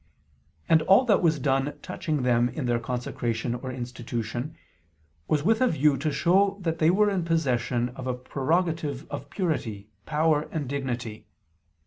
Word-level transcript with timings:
And 0.67 0.81
all 0.81 1.05
that 1.05 1.21
was 1.21 1.37
done 1.37 1.77
touching 1.83 2.23
them 2.23 2.49
in 2.49 2.65
their 2.65 2.79
consecration 2.79 3.53
or 3.53 3.71
institution, 3.71 4.55
was 5.27 5.43
with 5.43 5.61
a 5.61 5.67
view 5.67 5.95
to 5.97 6.11
show 6.11 6.57
that 6.61 6.79
they 6.79 6.89
were 6.89 7.11
in 7.11 7.23
possession 7.23 7.89
of 7.89 8.07
a 8.07 8.15
prerogative 8.15 9.05
of 9.11 9.29
purity, 9.29 9.89
power 10.07 10.49
and 10.51 10.67
dignity. 10.67 11.27